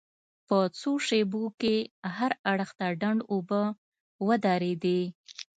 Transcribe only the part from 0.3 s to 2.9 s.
په څو شېبو کې هر اړخ ته